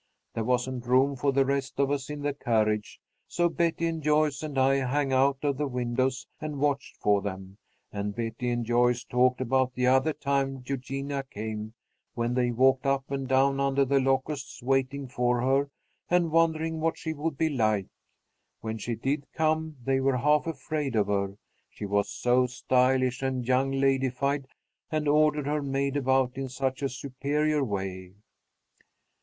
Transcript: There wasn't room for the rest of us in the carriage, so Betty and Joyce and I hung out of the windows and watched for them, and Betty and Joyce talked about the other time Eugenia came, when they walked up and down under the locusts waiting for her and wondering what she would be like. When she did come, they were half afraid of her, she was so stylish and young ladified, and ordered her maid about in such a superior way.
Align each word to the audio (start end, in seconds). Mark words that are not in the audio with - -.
There 0.33 0.43
wasn't 0.43 0.87
room 0.87 1.15
for 1.15 1.31
the 1.31 1.45
rest 1.45 1.79
of 1.79 1.91
us 1.91 2.09
in 2.09 2.23
the 2.23 2.33
carriage, 2.33 2.99
so 3.27 3.47
Betty 3.49 3.85
and 3.85 4.01
Joyce 4.01 4.41
and 4.41 4.57
I 4.57 4.79
hung 4.79 5.13
out 5.13 5.37
of 5.43 5.57
the 5.57 5.67
windows 5.67 6.25
and 6.39 6.57
watched 6.59 6.97
for 6.97 7.21
them, 7.21 7.59
and 7.93 8.15
Betty 8.15 8.49
and 8.49 8.65
Joyce 8.65 9.03
talked 9.03 9.41
about 9.41 9.75
the 9.75 9.85
other 9.85 10.11
time 10.13 10.63
Eugenia 10.65 11.21
came, 11.29 11.75
when 12.15 12.33
they 12.33 12.49
walked 12.49 12.87
up 12.87 13.11
and 13.11 13.27
down 13.27 13.59
under 13.59 13.85
the 13.85 13.99
locusts 13.99 14.63
waiting 14.63 15.07
for 15.07 15.39
her 15.41 15.69
and 16.09 16.31
wondering 16.31 16.79
what 16.79 16.97
she 16.97 17.13
would 17.13 17.37
be 17.37 17.49
like. 17.49 17.85
When 18.61 18.79
she 18.79 18.95
did 18.95 19.31
come, 19.33 19.77
they 19.83 19.99
were 19.99 20.17
half 20.17 20.47
afraid 20.47 20.95
of 20.95 21.05
her, 21.09 21.35
she 21.69 21.85
was 21.85 22.09
so 22.09 22.47
stylish 22.47 23.21
and 23.21 23.47
young 23.47 23.71
ladified, 23.71 24.45
and 24.89 25.07
ordered 25.07 25.45
her 25.45 25.61
maid 25.61 25.95
about 25.95 26.37
in 26.39 26.49
such 26.49 26.81
a 26.81 26.89
superior 26.89 27.63
way. 27.63 28.13